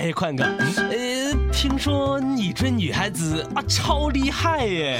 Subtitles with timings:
[0.00, 4.98] 哎，宽哥，呃，听说你追女孩子啊超厉害耶！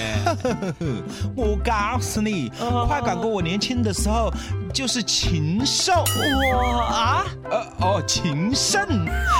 [1.34, 2.53] 我告诉你，
[2.87, 4.31] 快感哥我年轻的时候
[4.75, 6.05] 就是禽兽。
[6.53, 7.25] 哇啊！
[7.51, 8.87] 呃哦，禽圣，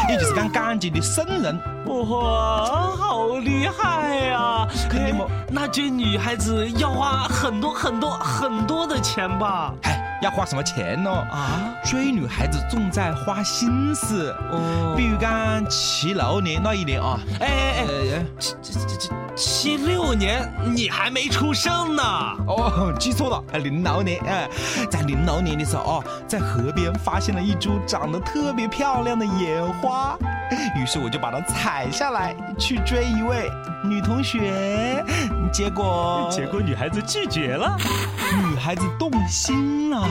[0.08, 1.55] 也就是讲干净的圣人。
[1.84, 4.66] 哇，好厉害呀！
[4.88, 9.75] 肯定不，那追女孩子要花很多很多很多的钱吧？
[10.20, 11.10] 要花什么钱呢？
[11.10, 14.30] 啊，追女孩子重在花心思。
[14.50, 22.02] 哦，比如讲七六年那一年啊，哎哎哎，七七七七七六年你还没出生呢。
[22.46, 24.20] 哦，记错了，零六年。
[24.26, 24.48] 哎，
[24.91, 30.18] 在零六年的时候哦，在河边发现了一株长得特别漂亮的野花，
[30.77, 33.51] 于是我就把它踩下来去追一位
[33.84, 35.05] 女同学，
[35.53, 37.77] 结果 结果女孩子拒绝了，
[38.50, 40.06] 女孩子动心了。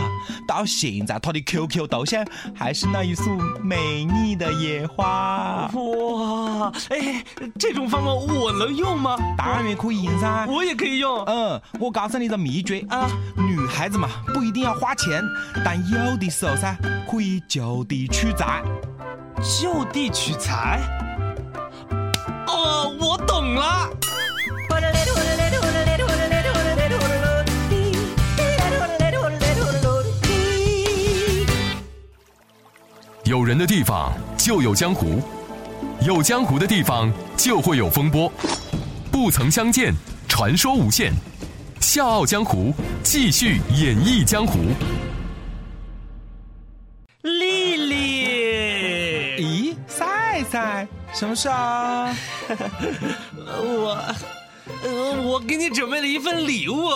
[0.48, 5.70] 到现在，她的 QQ 头像还是那一束美丽的野花。
[5.74, 7.24] 哇，哎，
[7.58, 9.16] 这种方法我能用吗？
[9.38, 11.24] 当然可以用噻，我也可以用。
[11.26, 13.08] 嗯，我告诉你个秘诀啊，
[13.38, 15.22] 女孩子嘛不一定要花钱，
[15.64, 16.76] 但有的时候噻
[17.10, 18.64] 可以就地取材。
[19.42, 20.82] 就地取材？
[22.48, 23.90] 哦，我懂了。
[33.24, 35.22] 有人的地方就有江湖，
[36.02, 38.32] 有江湖的地方就会有风波。
[39.12, 39.94] 不曾相见，
[40.28, 41.14] 传说无限。
[41.80, 42.74] 笑傲江湖，
[43.04, 44.58] 继续演绎江湖。
[50.50, 52.16] 赛赛，什么事啊？
[53.46, 53.98] 我，
[54.84, 56.90] 呃，我给你准备了一份礼物。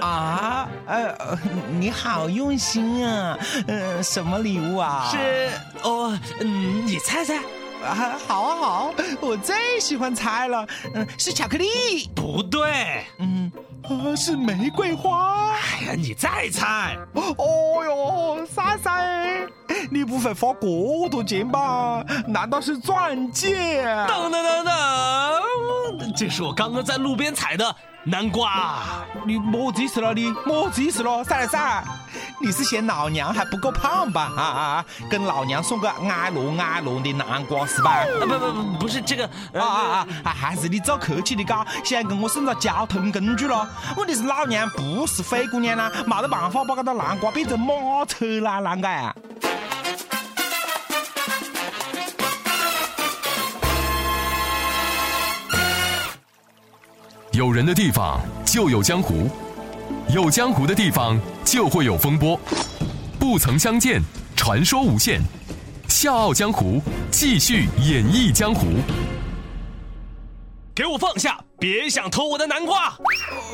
[0.00, 1.38] 啊，呃，
[1.78, 3.36] 你好用心啊，
[3.66, 5.08] 呃，什么礼物啊？
[5.10, 5.50] 是
[5.82, 7.36] 哦，嗯，你猜猜，
[7.84, 11.66] 啊，好啊好，我最喜欢猜了，嗯，是巧克力？
[12.14, 13.50] 不对，嗯，
[13.82, 15.54] 啊，是玫瑰花？
[15.54, 19.02] 哎呀，你再猜，哦哟，莎莎，
[19.92, 22.02] 你不会发过多钱吧？
[22.26, 23.84] 难道是钻戒？
[24.08, 27.76] 等等等等，这是我刚刚在路边采的。
[28.04, 28.80] 南瓜，
[29.24, 30.12] 你么子意思了？
[30.12, 31.22] 你么子意思了？
[31.22, 31.84] 噻噻，
[32.40, 34.32] 你是嫌老娘还不够胖吧？
[34.36, 34.84] 啊啊！
[35.08, 37.90] 跟老娘送个矮龙矮龙的南瓜是吧？
[37.92, 39.24] 啊不不不，不是这个
[39.54, 40.34] 啊啊啊！
[40.34, 43.64] 还是你做客气的嘎，想跟我送个交通工具咯？
[43.96, 49.14] 问题是老娘不是灰姑娘啦，没得办法把这个南瓜变成马车啦，啷个？
[57.32, 59.26] 有人的地方就有江湖，
[60.14, 62.38] 有江湖的地方就会有风波。
[63.18, 64.02] 不曾相见，
[64.36, 65.18] 传说无限。
[65.88, 68.66] 笑傲江湖，继续演绎江湖。
[70.74, 71.42] 给我放下！
[71.58, 72.98] 别想偷我的南瓜！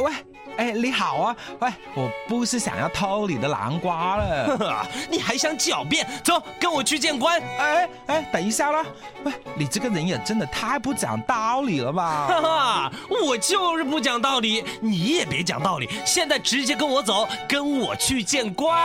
[0.05, 0.13] 喂。
[0.59, 1.37] 哎，你好啊！
[1.61, 6.05] 喂，我不是想要偷你的南瓜了， 你还想狡辩？
[6.25, 7.41] 走，跟我去见官！
[7.61, 8.85] 哎哎，等一下啦！
[9.23, 12.27] 喂，你这个人也真的太不讲道理了吧？
[12.27, 12.93] 哈哈，
[13.25, 15.89] 我就是不讲道理，你也别讲道理。
[16.05, 18.77] 现在直接跟我走，跟我去见官！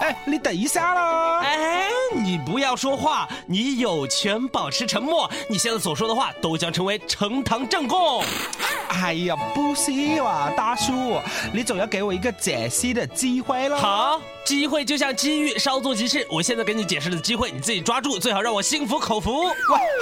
[0.00, 1.40] 哎，你等一下啦！
[1.42, 5.30] 哎，你不要说话，你有权保持沉默。
[5.50, 8.24] 你现在所说的话都将成为呈堂证供。
[8.88, 9.92] 哎呀，不是
[10.22, 11.09] 哇，大叔。
[11.10, 11.20] 住，
[11.52, 13.76] 你总要给我一个解析的机会了。
[13.76, 16.26] 好，机会就像机遇，稍纵即逝。
[16.30, 19.42] 我现在给你解释的机会，你自己抓住，最好让我心服口服。
[19.42, 19.54] 喂，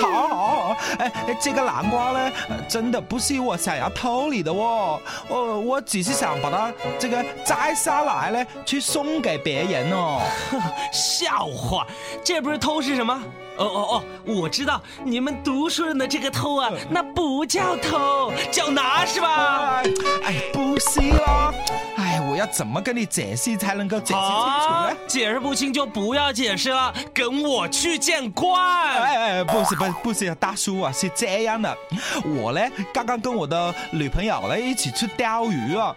[0.02, 10.20] 好好好，哎哎，这个南瓜呢，呃真的不是我想要偷你的哦，我我只是想把它这个摘下来呢，去送给别人哦。
[10.92, 11.86] 笑话，
[12.22, 13.22] 这不是偷是什么？
[13.58, 19.57] 哦哦哦，我知道，你们读书人的这个偷啊，那不叫偷，叫拿是吧？
[20.78, 21.17] see
[22.38, 28.62] 要怎么跟你解释才能够解释清楚呢？，解释不清就不要解释了，跟我去见官。
[28.62, 31.76] 哎哎，不是不是不是，大叔啊，是这样的，
[32.24, 32.60] 我呢
[32.94, 35.94] 刚刚跟我的女朋友呢一起去钓鱼啊，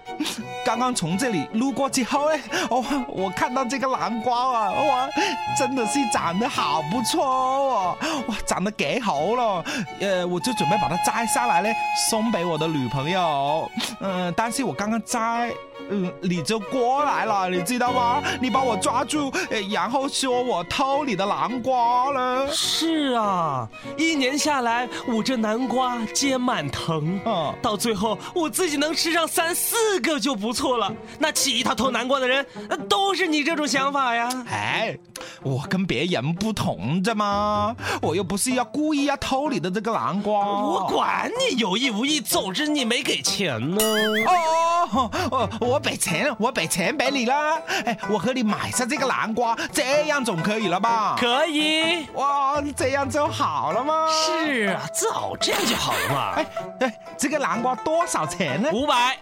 [0.65, 2.37] 刚刚从这里路过之后呢，
[2.69, 5.09] 哦，我看到这个南瓜啊，哇，
[5.57, 7.97] 真的是长得好不错哦，
[8.27, 9.63] 哇，长得几好了，
[9.99, 11.69] 呃，我就准备把它摘下来呢，
[12.09, 15.51] 送给我的女朋友，嗯、但是我刚刚摘。
[15.91, 18.23] 嗯，你就过来了，你知道吗？
[18.41, 22.49] 你把我抓住，呃然后说我偷你的南瓜了。
[22.51, 23.67] 是啊，
[23.97, 30.91] 一年下来，我这南瓜结满藤，嗯到最后我自己能吃上三四个就不错了。
[31.19, 34.29] 那其他偷南瓜的人，那都是你这种想法呀？
[34.49, 34.97] 哎，
[35.43, 37.75] 我跟别人不同着吗？
[38.01, 40.39] 我又不是要故意要偷你的这个南瓜。
[40.39, 43.81] 我管你有意无意，总之你没给钱呢。
[43.81, 47.57] 哦，哦， 我给钱，我给钱给你啦。
[47.85, 51.15] 哎，我和你买下这个南瓜，这样总可以了吧？
[51.19, 52.07] 可以。
[52.13, 54.07] 哇，这样就好了吗？。
[54.09, 56.45] 是啊，早这样就好了嘛哎。
[56.81, 58.69] 哎，这个南瓜多少钱呢？
[58.73, 59.17] 五百，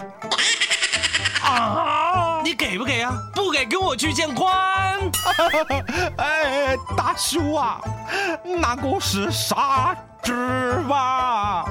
[1.44, 2.42] 啊！
[2.44, 3.14] 你给不给啊？
[3.36, 5.00] 不给，跟我去见官。
[6.18, 7.80] 哎，大叔啊，
[8.44, 11.66] 南瓜是啥子吧？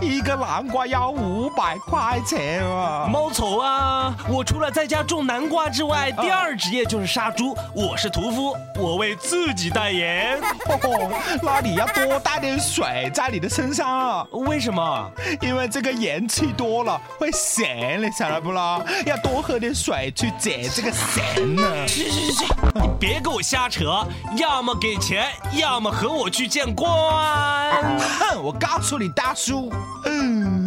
[0.00, 3.08] 一个南瓜要五百块钱啊！
[3.10, 3.87] 没错啊，
[4.28, 7.56] 我除了在家种南瓜之外，第二职业就是杀猪。
[7.74, 10.38] 我是屠夫，我为自己代言。
[10.68, 11.10] 哦，
[11.42, 15.10] 那你要多带点水在你的身上啊，为什么？
[15.40, 18.82] 因为这个盐吃多了会咸，你晓得不啦？
[19.06, 21.86] 要多喝点水去解这个咸呢。
[21.86, 22.44] 去去去去，
[22.74, 24.06] 你别给我瞎扯，
[24.36, 26.88] 要么给钱，要么和我去见官。
[26.90, 29.72] 哼，我告诉你，大叔，
[30.04, 30.66] 嗯，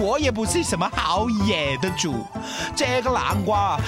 [0.00, 2.26] 我也不是什么好野的主。
[2.74, 3.78] 这个南瓜，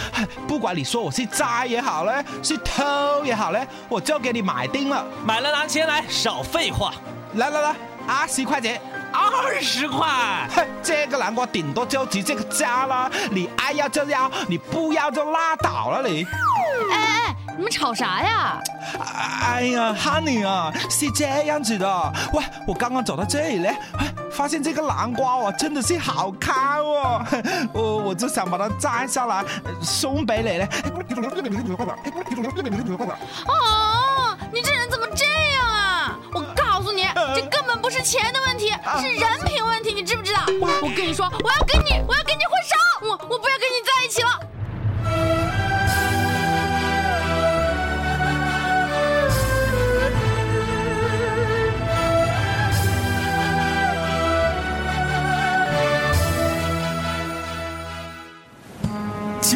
[0.47, 2.13] 不管你说我是摘也好呢，
[2.43, 5.05] 是偷也好呢，我就给你买定了。
[5.25, 6.93] 买了拿钱来，少废话。
[7.35, 7.75] 来来来，
[8.07, 8.81] 二十块钱。
[9.15, 10.09] 二十块，
[10.55, 16.25] 哼，这个南瓜顶多就值这个价啦，你爱要就要，你不要就拉倒了你。
[16.25, 18.59] 哎哎哎，你们吵啥呀？
[19.43, 22.13] 哎呀，Honey 啊，是这样子的。
[22.33, 23.69] 喂，我刚刚走到这里呢，
[23.99, 27.25] 哎发现这个南瓜哦，真的是好看哦，
[27.73, 30.69] 我我就想把它摘下来呃送给你嘞。
[33.47, 36.19] 哦，你这人怎么这样啊？
[36.33, 38.71] 我告诉你，这根本不是钱的问题，
[39.01, 40.41] 是人品问题，你知不知道？
[40.61, 41.62] 我跟你说，我要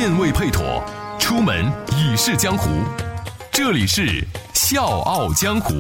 [0.07, 0.85] 剑未配妥，
[1.19, 2.71] 出门已是江湖。
[3.51, 4.03] 这里是
[4.55, 5.75] 《笑傲江湖》。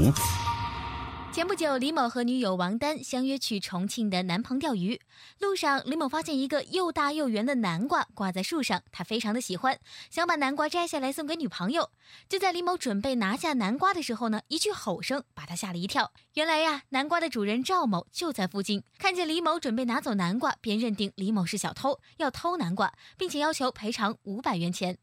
[1.37, 4.99] 前不久，李某和女友王丹相约去重庆的南鹏钓鱼。
[5.38, 9.78] 路上，李某发现一个又大又圆的南瓜挂在树上，他非常的喜欢，
[10.11, 11.90] 想把南瓜摘下来送给女朋友。
[12.26, 16.11] 就在李某准备拿下南瓜的时候呢，一句吼声把他吓了一跳。
[16.33, 24.97] 原来呀，南瓜的主人赵某就在附近，看见李某准备拿走南瓜，便认定李某是小偷，要偷南瓜，并且要求赔偿五百元钱。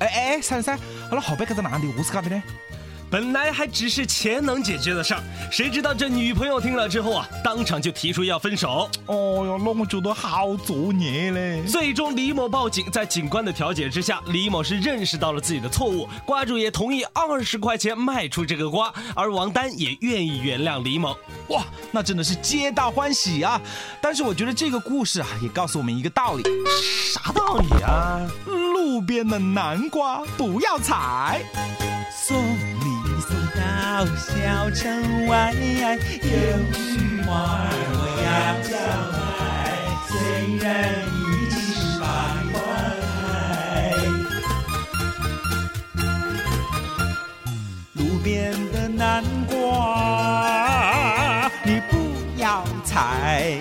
[0.00, 2.42] 哎哎哎，珊珊，好了，后背搿个男的何是搞的呢？
[3.10, 8.88] 本来还只是钱能解决的事儿，谁知道这女朋友听了之后啊，当场就提出要分手。
[9.06, 11.62] 哦哟，那我觉得好作孽嘞。
[11.66, 21.16] 最终，李某报警，在警官的调解之下，李某是认识到了自己的错误，瓜主也同意二十块钱卖出这个瓜，而王丹也愿意原谅李某。
[21.48, 23.58] 哇，那真的是皆大欢喜啊！
[24.02, 26.42] 但是我觉得这个故事啊，也告诉我们一个道理：
[27.14, 28.20] 啥道理啊？
[28.44, 31.42] 路边的南瓜不要采。
[34.06, 36.28] 小城外有句
[37.26, 38.30] 话儿我要
[38.62, 38.78] 讲
[39.12, 39.18] 来
[40.06, 40.14] 虽
[40.58, 40.66] 然
[41.16, 41.18] 已
[41.50, 41.58] 经
[41.98, 42.06] 把
[42.52, 42.54] 百花
[43.16, 43.18] 开
[47.94, 48.30] 路边
[48.72, 51.92] 的南瓜你不
[52.36, 53.58] 要采。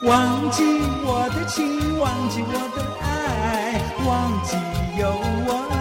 [0.00, 0.64] 忘记
[1.04, 3.04] 我的情忘记我的爱
[4.06, 4.56] 忘记
[4.98, 5.04] 有
[5.46, 5.73] 我。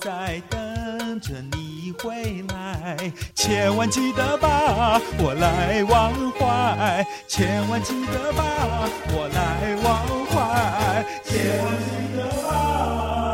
[0.00, 2.96] 在等着你回来，
[3.34, 8.42] 千万记得把我来忘怀，千万记得把
[9.08, 11.34] 我来忘怀，千
[11.64, 13.33] 万记得把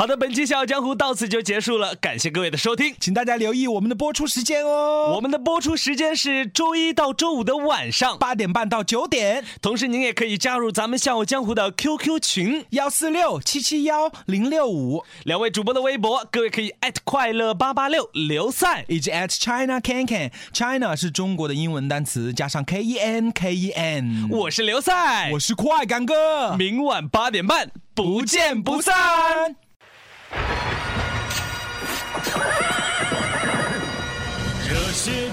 [0.00, 2.94] 好的，本期笑傲江湖到此就结束了，感谢各位的收听。
[2.98, 9.44] 请大家留意我们的播出时间哦，我们的播出时间是周一到周五的晚上，八点半到九点。
[9.60, 18.86] 同时，您也可以加入咱们笑傲江湖的 QQ 群幺四六七七幺零六五，两位主播的微博，各位可以艾特快乐八八六刘赛。
[18.88, 20.30] 以及 at China Can Can。
[20.54, 24.30] China 是中国的英文单词，加上 K E N K E N。
[24.30, 29.56] 我是刘赛，我是快感哥，明晚八点半不见不散。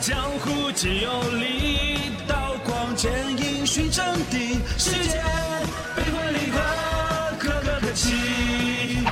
[0.07, 4.57] 江湖皆有理，刀光剑影寻真谛。
[4.77, 5.21] 世间
[5.97, 6.57] 悲欢离合，
[7.37, 9.03] 可歌可泣。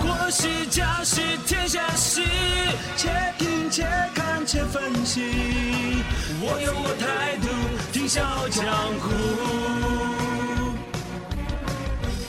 [0.00, 2.22] 国喜家喜天下喜，
[2.96, 5.20] 且听且看且分析。
[6.40, 7.48] 我有我态度，
[7.92, 8.64] 听笑傲江
[8.98, 9.10] 湖。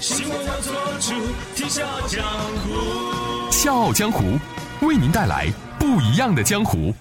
[0.01, 1.13] 希望我做主，
[1.56, 2.25] 听笑傲江
[2.65, 3.50] 湖。
[3.50, 4.38] 笑傲江湖
[4.82, 5.48] 为您带来
[5.88, 6.94] 不一样的江湖。